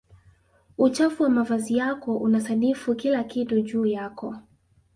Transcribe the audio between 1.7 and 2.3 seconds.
yako